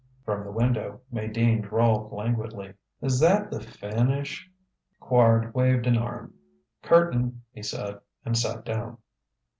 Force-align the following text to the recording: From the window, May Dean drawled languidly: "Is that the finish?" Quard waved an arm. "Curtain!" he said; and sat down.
From 0.25 0.43
the 0.43 0.51
window, 0.51 1.01
May 1.11 1.27
Dean 1.27 1.61
drawled 1.61 2.11
languidly: 2.11 2.73
"Is 3.03 3.19
that 3.19 3.51
the 3.51 3.61
finish?" 3.61 4.49
Quard 4.99 5.53
waved 5.53 5.85
an 5.85 5.95
arm. 5.95 6.33
"Curtain!" 6.81 7.43
he 7.51 7.61
said; 7.61 7.99
and 8.25 8.35
sat 8.35 8.65
down. 8.65 8.97